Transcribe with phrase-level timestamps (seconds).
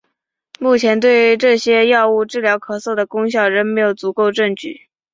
[0.59, 4.87] 目前对于这些药物治疗咳嗽的功效仍没有足够证据。